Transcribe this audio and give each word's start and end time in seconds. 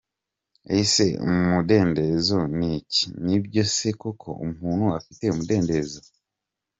Ese 0.79 1.05
umudendezo 1.25 2.39
ni 2.57 2.67
iki? 2.79 3.05
Ni 3.25 3.37
byo 3.43 3.63
se 3.75 3.89
koko 4.01 4.29
umuntu 4.45 4.85
afite 4.97 5.23
umudendezo?. 5.29 5.99